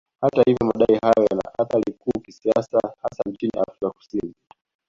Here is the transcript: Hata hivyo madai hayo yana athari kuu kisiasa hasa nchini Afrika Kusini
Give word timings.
Hata 0.21 0.41
hivyo 0.47 0.65
madai 0.65 0.97
hayo 1.01 1.27
yana 1.29 1.41
athari 1.59 1.93
kuu 1.93 2.21
kisiasa 2.21 2.79
hasa 2.81 3.23
nchini 3.29 3.51
Afrika 3.67 3.89
Kusini 3.89 4.33